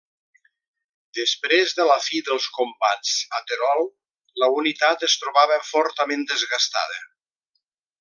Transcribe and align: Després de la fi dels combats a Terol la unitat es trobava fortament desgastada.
Després 1.17 1.75
de 1.79 1.85
la 1.91 1.97
fi 2.05 2.21
dels 2.31 2.47
combats 2.57 3.13
a 3.41 3.43
Terol 3.53 3.87
la 4.45 4.53
unitat 4.65 5.09
es 5.11 5.19
trobava 5.25 5.65
fortament 5.73 6.31
desgastada. 6.37 7.03